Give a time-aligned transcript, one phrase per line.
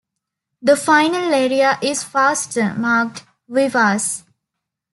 [0.63, 4.23] The final aria is faster, marked "vivace".